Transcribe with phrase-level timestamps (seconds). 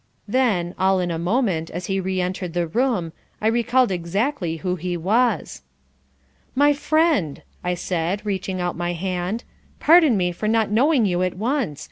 [0.27, 4.75] Then, all in a moment, as he re entered the room, I recalled exactly who
[4.75, 5.61] he was.
[6.55, 9.43] "My friend," I said, reaching out my hand,
[9.79, 11.79] "pardon me for not knowing you at once.